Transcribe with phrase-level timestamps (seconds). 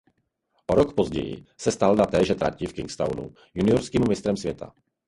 [0.69, 4.73] O rok později se stal na téže trati v Kingstonu juniorským mistrem světa.